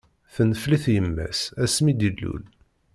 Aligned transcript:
Tenfel-it 0.33 0.85
yimma-s, 0.93 1.41
asmi 1.63 1.93
d-illul. 1.93 2.43